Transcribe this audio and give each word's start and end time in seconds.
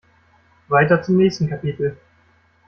Weiter 0.67 1.03
zum 1.03 1.17
nächsten 1.17 1.47
Kapitel. 1.47 1.95